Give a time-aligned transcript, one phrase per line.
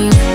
[0.00, 0.29] you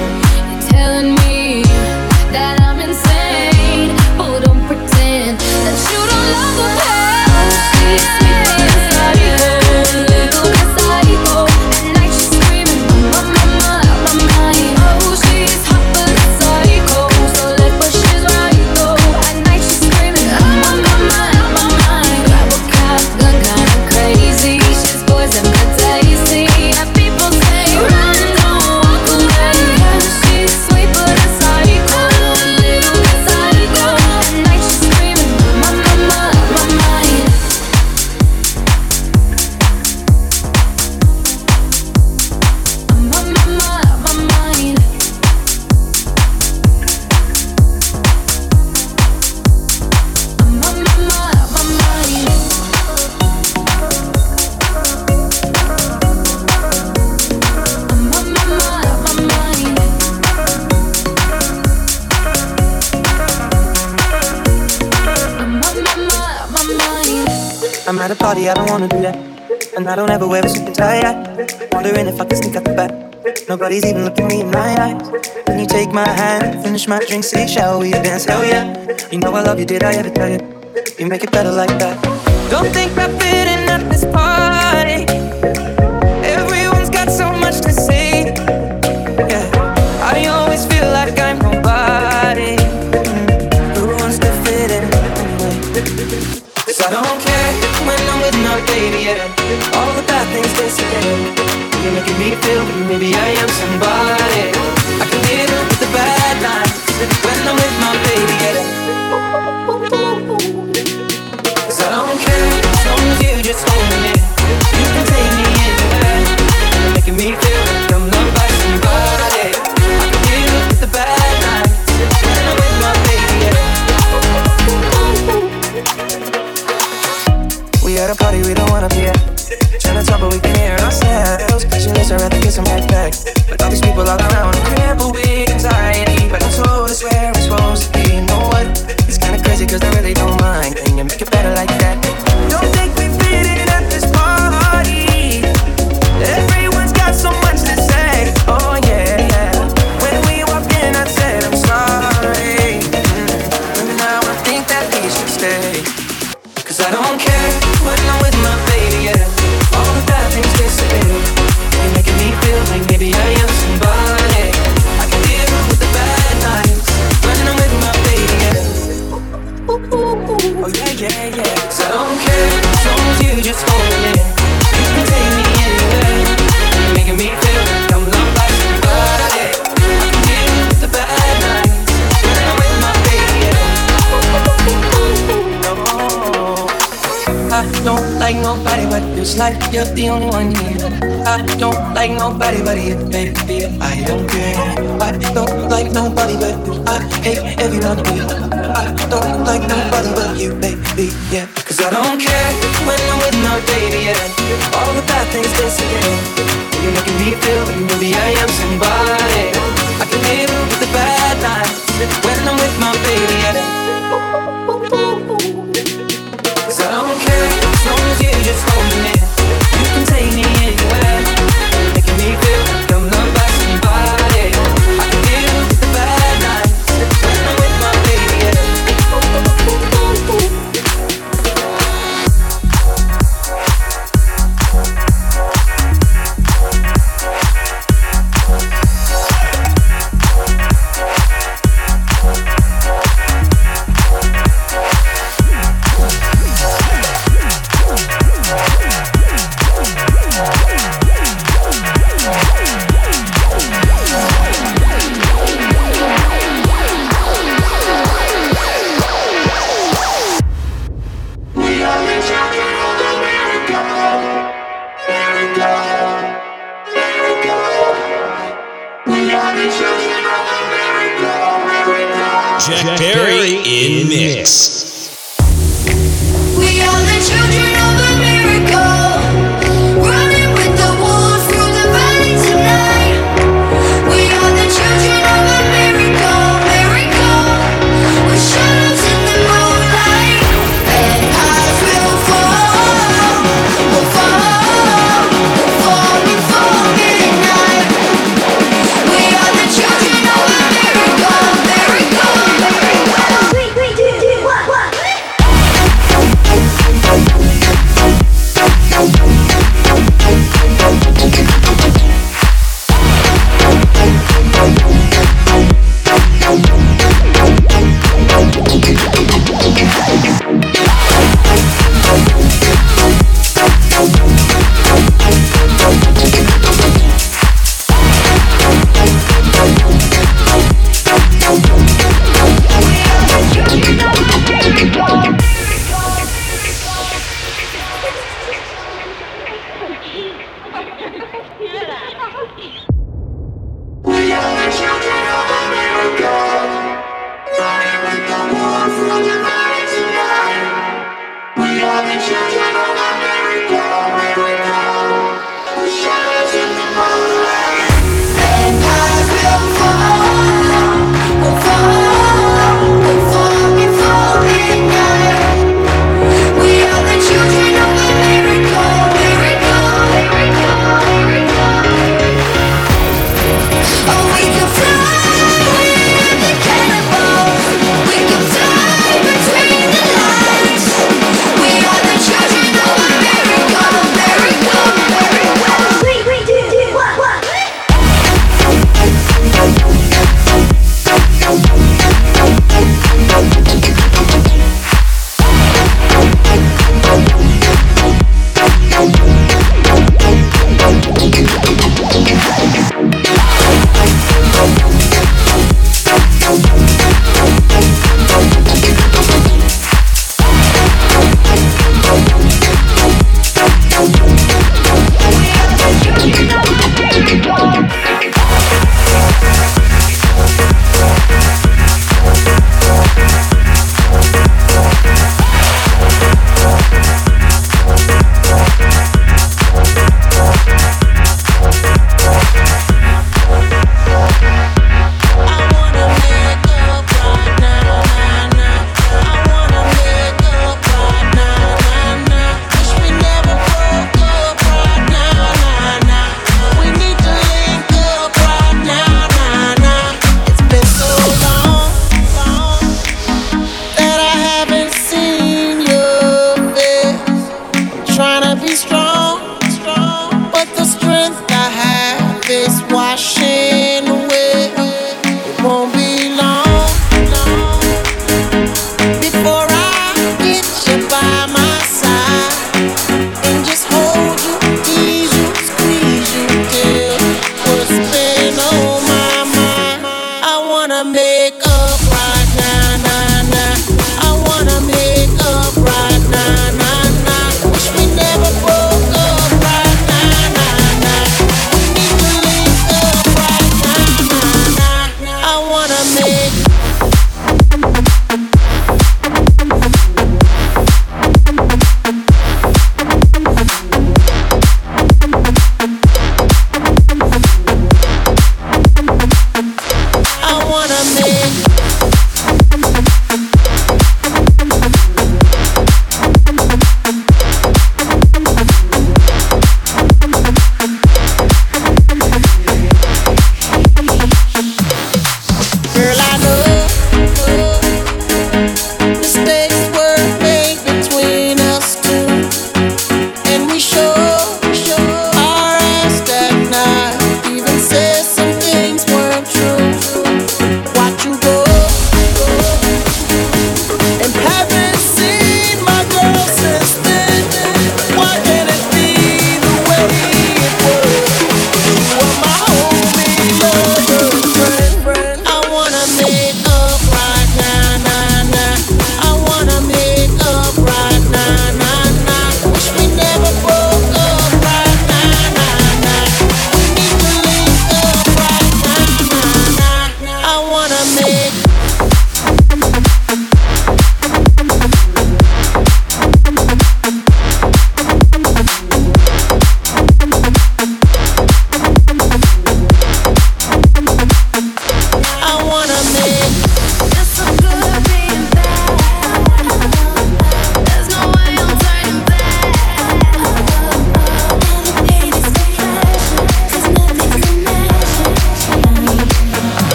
[73.66, 75.34] Everybody's even looking me in my eyes.
[75.48, 78.26] Then you take my hand, finish my drink, say, shall we dance?
[78.26, 79.10] Hell yeah.
[79.12, 80.38] You know I love you, did I ever tell you?
[81.00, 82.00] You make it better like that.
[82.52, 84.25] Don't think I fit in at this party.
[102.88, 104.15] Maybe I am somebody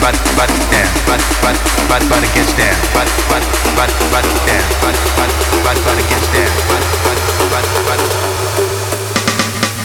[0.00, 1.56] but but down, but but
[1.88, 3.42] but but it gets down, but but
[3.76, 5.30] but but down, but but
[5.64, 7.18] but but it gets down, but but
[7.50, 8.00] but but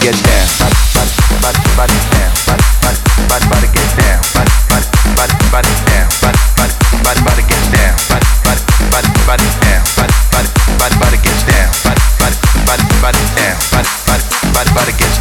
[0.02, 1.10] gets down, but but
[1.42, 2.98] but but down, but but
[3.28, 4.84] but but it gets down, but but
[5.18, 6.72] but but down, but but
[7.04, 8.60] but but it gets down, but but
[8.92, 10.48] but but down, but but
[10.80, 12.34] but but it gets down, but but
[12.64, 14.22] but but down, but but
[14.54, 15.17] but but it gets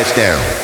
[0.00, 0.59] gets down.